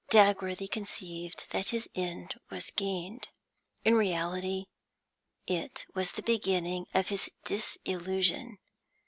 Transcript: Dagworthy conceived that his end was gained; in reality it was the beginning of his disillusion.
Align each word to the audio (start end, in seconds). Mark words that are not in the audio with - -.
Dagworthy 0.09 0.67
conceived 0.67 1.45
that 1.51 1.69
his 1.69 1.87
end 1.93 2.33
was 2.49 2.71
gained; 2.71 3.27
in 3.85 3.93
reality 3.93 4.65
it 5.45 5.85
was 5.93 6.13
the 6.13 6.23
beginning 6.23 6.87
of 6.95 7.09
his 7.09 7.29
disillusion. 7.45 8.57